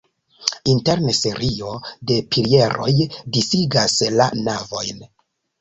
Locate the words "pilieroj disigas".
2.37-3.99